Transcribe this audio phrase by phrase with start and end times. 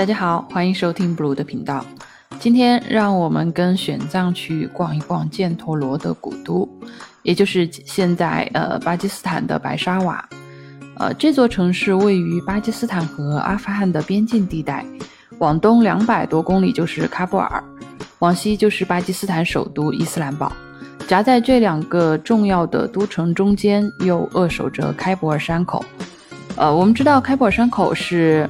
[0.00, 1.84] 大家好，欢迎收听 Blue 的频道。
[2.38, 6.66] 今天让我们跟玄奘去逛一逛犍陀罗的古都，
[7.22, 10.26] 也就是现在呃巴基斯坦的白沙瓦。
[10.96, 14.86] 呃，这座城市位于巴基斯坦和阿富汗的边境地带，
[15.36, 17.62] 往东两百多公里就是喀布尔，
[18.20, 20.50] 往西就是巴基斯坦首都伊斯兰堡。
[21.06, 25.84] 夹在这两个重要的都城中间，又扼守着开伯尔山口。
[26.56, 28.48] 呃，我们知道开伯尔山口是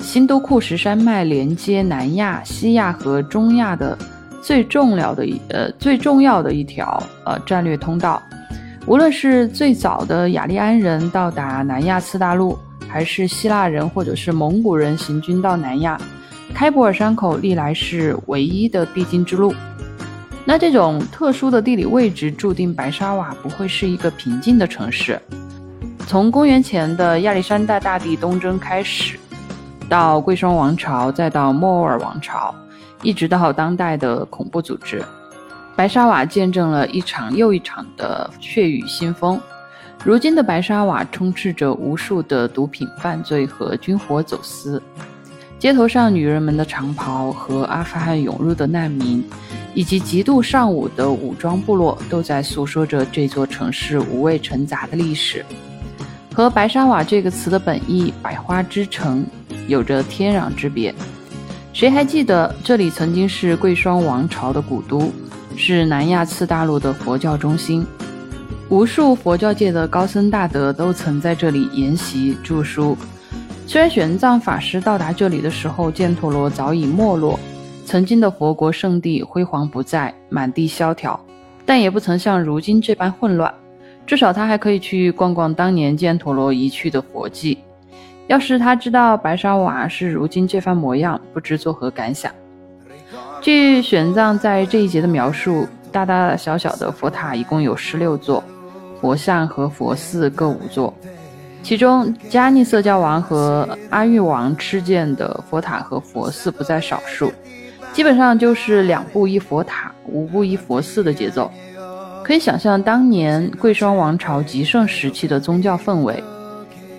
[0.00, 3.96] 新都库什山脉连接南亚、西亚和中亚的
[4.42, 8.20] 最重要的一呃最重要的一条呃战略通道。
[8.86, 16.00] 无论是最早的雅利安人到达南亚次大陆，还是希腊人或者是蒙古人行军到南亚，
[16.54, 19.54] 开伯尔山口历来是唯一的必经之路。
[20.46, 25.20] 那这种特殊的地理位置注定白沙瓦不会是一个平静的城市。
[26.06, 29.20] 从公元前的亚历山大大帝东征开始，
[29.90, 32.54] 到贵霜王朝，再到莫卧儿王朝，
[33.02, 35.04] 一直到当代的恐怖组织，
[35.74, 39.38] 白沙瓦见证了一场又一场的血雨腥风。
[40.04, 44.80] 如今的白沙瓦充斥着无数的毒品犯罪和军火走私，
[45.58, 49.22] 街头上女人们的长袍和阿富汗涌入的难民。
[49.72, 55.46] 以及极度尚武的武装部落，都在诉说着这座城市五味陈杂的历史，
[56.34, 59.24] 和白沙瓦这个词的本意“百花之城”
[59.70, 60.94] 有着天壤之别。
[61.72, 65.10] 谁还记得这里曾经是贵霜王朝的古都，
[65.56, 67.86] 是南亚次大陆的佛教中心？
[68.68, 72.96] 无数佛教界的高僧大德都曾在这里研习著书。
[73.66, 77.38] 虽然玄奘法师到达这里的时候，犍陀罗早已没落。
[77.86, 81.18] 曾经的佛国圣地辉煌不再，满地萧条，
[81.64, 83.52] 但也不曾像如今这般混乱。
[84.06, 87.58] 至少他还可以去逛逛当年犍陀罗移去的佛迹。
[88.30, 92.30] 要是他知道白沙瓦是如今这番模样，不知作何感想。
[93.40, 98.40] 据玄奘在这一节的描述，大大小小的佛塔一共有十六座，
[99.00, 100.94] 佛像和佛寺各五座，
[101.64, 107.32] 其中迦尼色教王和阿育王敕建的佛塔和佛寺不在少数。
[107.92, 111.50] 基本上就是两步一佛塔，五步一佛寺的节奏，
[112.22, 116.22] 可以想象当年贵霜王朝极盛时期的宗教氛围。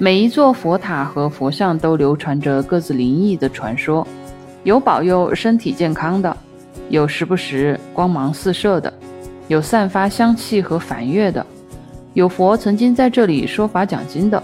[0.03, 4.07] 每一座佛塔和佛像都流传着各自灵异的传说，
[4.63, 6.35] 有保佑身体健康的，
[6.89, 8.91] 有时不时光芒四射的，
[9.47, 11.45] 有散发香气和梵乐的，
[12.16, 14.41] 有佛曾经在这里说法讲经的，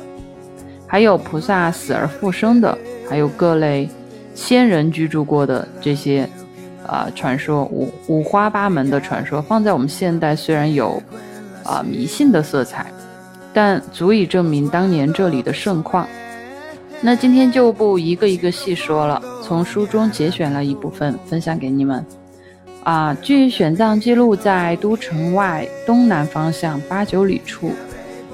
[0.86, 2.78] 还有菩萨死而复生的，
[3.10, 3.90] 还有各类。
[4.36, 6.30] 仙人居住过的这些，
[6.86, 11.02] 啊，传说五五花八门的传说，放在我们现代虽然有，
[11.64, 12.86] 啊，迷信的色彩，
[13.58, 16.08] 但足以证明当年这里的盛况。
[17.02, 22.06] 那今天就不一个一个细说了，从书中节选了一部分分享给你们。
[22.84, 27.72] 啊，据玄奘记录，在都城外东南方向八九里处，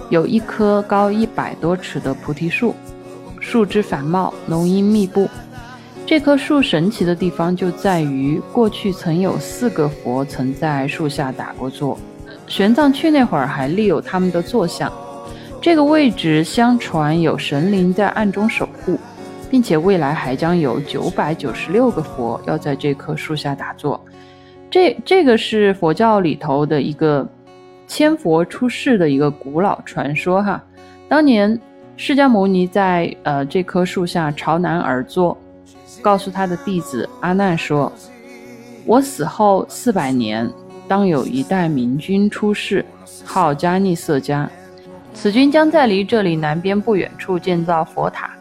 [0.09, 2.75] 有一棵高一百多尺的菩提树，
[3.40, 5.29] 树枝繁茂，浓荫密布。
[6.05, 11.97] 这棵树神奇的地方就在于，过去曾有四个佛曾在树下打过坐，
[12.45, 14.91] 玄奘去那会儿还立有他们的坐像。
[15.63, 19.00] 这个位置相传有神灵在暗中守护，
[19.50, 23.97] 并且未来还将有九百九十六个佛要在这棵树下打坐。
[24.69, 27.25] 这这个是佛教里头的一个
[27.88, 30.62] 千佛出世的一个古老传说哈。
[31.07, 31.57] 当年
[31.96, 35.38] 释迦牟尼在呃这棵树下朝南而坐。
[36.02, 37.90] 告诉他的弟子阿难说
[38.85, 40.52] ：“我死后四百年，
[40.90, 42.84] 当有一代明君出世，
[43.23, 44.46] 号迦尼色迦。
[45.13, 48.31] 此君将在离这里南边不远处建造佛塔。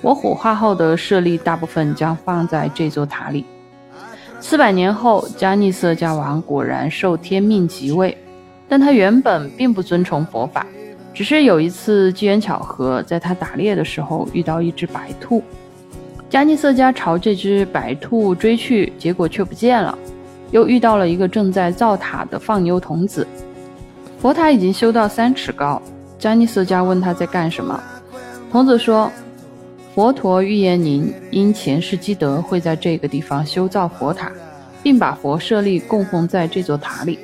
[0.00, 3.44] 我火化后的舍利大部分将放在这座塔里。
[4.40, 8.16] 四百年后，迦尼色迦王果然受天命即位，
[8.68, 10.66] 但他原本并不尊崇佛法，
[11.14, 15.42] 只是有一次机缘巧合，在他打猎的时候遇到一只白兔。”
[16.28, 19.96] 迦尼色迦朝这只白兔追去，结果却不见了。
[20.50, 23.26] 又遇到了一个正在造塔的放牛童子。
[24.18, 25.80] 佛塔已经修到三尺高。
[26.22, 27.82] 迦尼色迦问他在干什么，
[28.52, 29.10] 童子说
[29.92, 34.30] ：“佛陀预言您因前世积德，会在这个地方修造佛塔，
[34.84, 37.18] 并把佛舍利供奉在这座塔里。”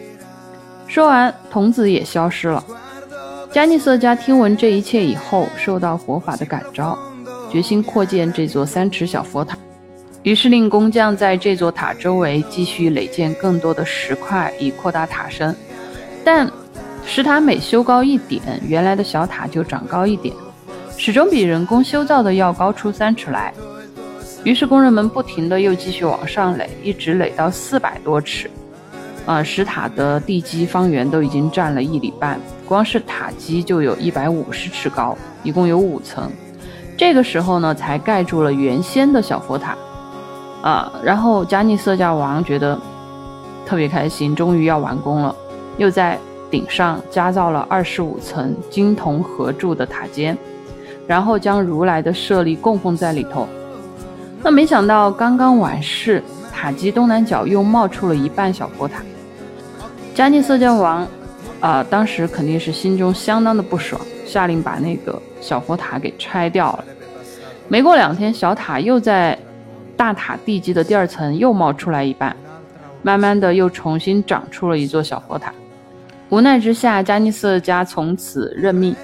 [0.89, 2.65] 说完，童子也消失了。
[3.53, 6.99] 迦尼色迦听闻这一切以后，受到佛法的感召。
[7.53, 9.57] 决心扩建这座三尺小佛塔，
[10.25, 15.55] 于是令工匠在这座塔周围继续垒建更多的石块，以扩大塔身。
[16.25, 16.51] 但
[17.11, 20.33] 石塔每修高一点，原来的小塔就长高一点，
[20.99, 23.53] 始终比人工修造的要高出三尺来。
[24.45, 28.51] 于是工人们不停的又继续往上垒，一直垒到四百多尺。
[29.25, 36.31] 啊，石塔的地基方圆都已经占了一里半，光是塔基就有一百五十尺高，一共有五层。
[36.95, 39.75] 这个时候呢，才盖住了原先的小佛塔。
[40.61, 42.79] 啊，然后加尼色加王觉得
[43.65, 45.35] 特别开心，终于要完工了，
[45.79, 46.19] 又在
[46.51, 50.37] 顶上加造了二十五层金铜合铸的塔尖，
[51.07, 53.47] 然后将如来的舍利供奉在里头。
[54.43, 56.23] 那没想到刚刚完事，
[56.53, 59.03] 塔基东南角又冒出了一半小佛塔。
[60.15, 61.07] 迦尼色迦王，
[61.61, 66.85] 啊，当时肯定是心中相当的不爽，下令把那个小佛塔给拆掉了。
[67.69, 69.39] 没过两天，小塔又在
[69.97, 72.35] 大塔地基的第二层又冒出来一半，
[73.03, 75.53] 慢慢的又重新长出了一座小佛塔。
[76.31, 78.95] 无奈之下，加尼色家从此认命，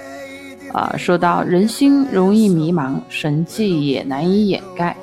[0.73, 4.95] 啊，说到人心容易迷茫，神迹也难以掩盖，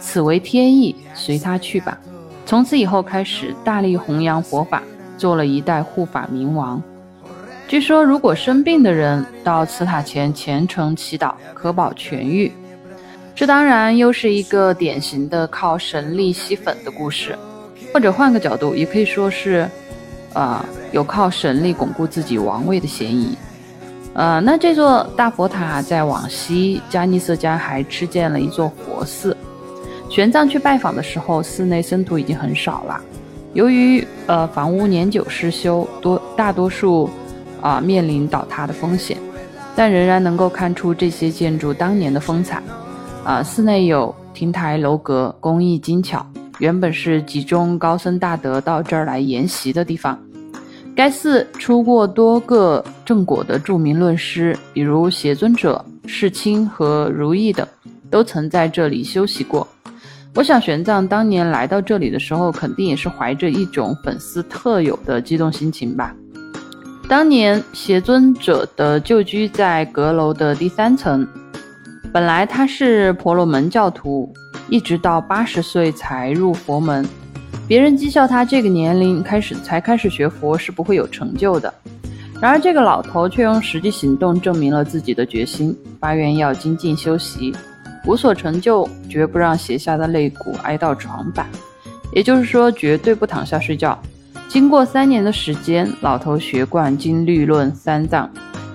[0.00, 1.98] 此为天意，随他去吧。
[2.44, 4.82] 从此以后开始大力弘扬佛法。
[5.20, 6.82] 做了一代护法明王。
[7.68, 12.50] 据说，如果生病的人到祠塔前虔诚祈祷，可保痊愈。
[13.34, 17.36] 这当然又是一个典型的靠神力吸粉的故事，
[17.92, 19.68] 或者换个角度，也可以说是，
[20.34, 23.36] 呃，有靠神力巩固自己王位的嫌疑。
[24.12, 29.36] 呃，那这座大佛塔在往西，加尼色家还吃建了一座佛寺。
[30.08, 33.00] 玄奘去拜访的时候，寺内僧徒已经很少了。
[33.52, 37.08] 由于呃房屋年久失修，多大多数
[37.60, 39.16] 啊面临倒塌的风险，
[39.76, 42.62] 但仍然能够看出这些建筑当年的风采。
[43.24, 46.26] 啊，寺内有亭台楼阁，工艺精巧，
[46.60, 50.16] 原本是集中高僧大德到这儿来研习的地方。
[50.94, 57.66] 该寺出过多个正果的著名论师，比如邪尊者、世亲和如意等，
[58.10, 59.66] 都曾在这里修习过。
[60.34, 66.14] 我想玄奘当年来到这里的时候，肯定也是怀着一种粉丝特有的激动心情吧。
[67.08, 71.26] 当年邪尊者的旧居在阁楼的第三层，
[72.12, 74.32] 本来他是婆罗门教徒，
[74.70, 77.06] 一直到八十岁才入佛门。
[77.68, 81.72] 别人讥笑他这个年龄开始才开始学佛是不会有成就的，
[82.40, 87.54] 然而这个老头却用实际行动证明了自己的决心，发愿要精进修习。
[88.06, 91.46] 无所成就，绝不让斜下的肋骨挨到床板，
[92.12, 93.96] 也就是说，绝对不躺下睡觉。
[94.48, 98.28] 经过三年的时间，老头学贯经律论三藏，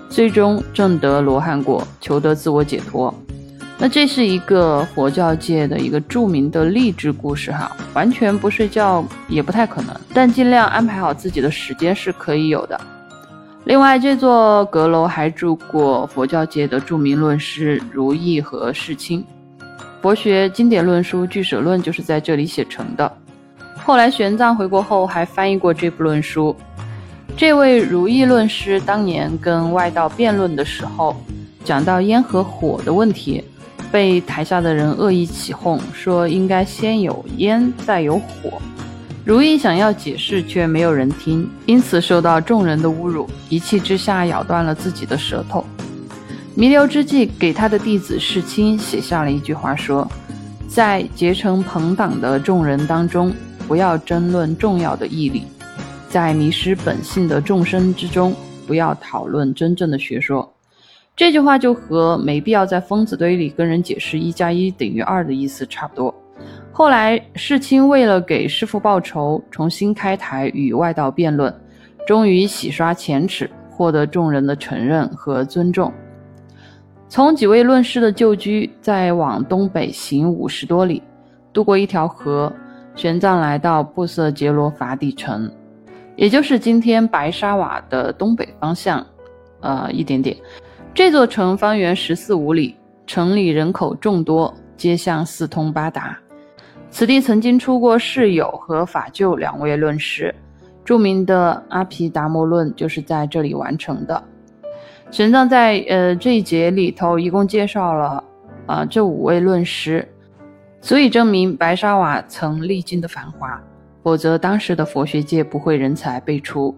[0.10, 3.14] 最终证得罗汉果，求得自我解脱。
[3.78, 12.80] 那这是一个佛教界的一个著名的励志故事哈，完全不睡觉也不太可能，但尽量安排好自己的时间是可以有的。
[13.66, 19.24] 另外，这座阁楼还住过佛教界的著名论师如意和世亲，
[20.02, 23.12] 佛学经典论书《俱舍论》就是在这里写成的。
[23.76, 26.56] 后来玄奘回国后，还翻译过这部论书。
[27.36, 31.16] 这位如意论师当年跟外道辩论的时候，
[31.64, 33.44] 讲到烟和火的问题，
[33.92, 38.62] 被台下的人恶意起哄，说应该先有烟，再有火。
[39.24, 43.28] 如意想要解释，却没有人听，因此受到众人的侮辱。
[43.50, 45.66] 一气之下，咬断了自己的舌头。
[46.54, 50.08] 弥留之际，给他的弟子世亲写下了一句话，说
[50.70, 53.34] ：“在结成朋党的众人当中，
[53.68, 55.42] 不要争论重要的义理；
[56.10, 58.36] 在迷失本性的众生之中，
[58.68, 60.50] 不要讨论真正的学说。”
[61.16, 66.14] 这句话就和没必要在疯子堆里跟人解释一加一等于二的意思差不多。
[66.74, 71.54] 后来，世亲为了给师父报仇，重新开台与外道辩论，
[72.06, 75.90] 终于洗刷前耻，获得众人的承认和尊重。
[77.08, 81.02] 从几位论师的旧居，再往东北行五十多里，
[81.54, 82.52] 渡过一条河，
[82.94, 85.50] 玄奘来到布色杰罗法底城，
[86.18, 89.06] 也就是今天白沙瓦的东北方向，
[89.62, 90.36] 呃，一点点。
[90.96, 92.74] 这座城方圆十四五里，
[93.06, 96.18] 城里人口众多，街巷四通八达。
[96.90, 100.34] 此地曾经出过释友和法救两位论师，
[100.86, 104.24] 著名的《阿毗达摩论》就是在这里完成的。
[105.12, 108.24] 玄奘在呃这一节里头一共介绍了
[108.66, 110.08] 啊这五位论师，
[110.80, 113.62] 足以证明白沙瓦曾历经的繁华，
[114.02, 116.74] 否则当时的佛学界不会人才辈出，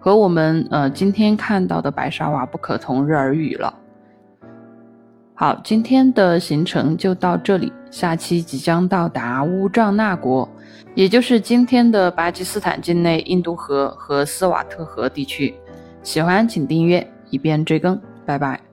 [0.00, 3.72] 和我们呃今天看到的白沙瓦不可同日而语了。
[5.34, 7.72] 好，今天的行程就到这里。
[7.90, 10.48] 下期即将到达乌藏那国，
[10.94, 15.54] 也就是今天的巴基斯坦境内印度河和斯瓦特河地区。
[16.02, 18.00] 喜欢请订阅，以便追更。
[18.24, 18.69] 拜拜。